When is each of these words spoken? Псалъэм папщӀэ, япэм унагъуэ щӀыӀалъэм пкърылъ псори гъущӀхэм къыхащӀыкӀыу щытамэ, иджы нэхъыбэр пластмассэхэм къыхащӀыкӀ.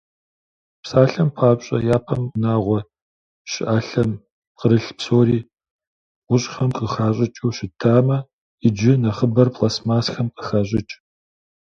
Псалъэм 0.81 1.29
папщӀэ, 1.35 1.77
япэм 1.95 2.21
унагъуэ 2.33 2.79
щӀыӀалъэм 3.51 4.11
пкърылъ 4.51 4.91
псори 4.97 5.39
гъущӀхэм 6.27 6.69
къыхащӀыкӀыу 6.77 7.55
щытамэ, 7.57 8.17
иджы 8.67 8.93
нэхъыбэр 9.01 9.47
пластмассэхэм 9.55 10.27
къыхащӀыкӀ. 10.35 10.95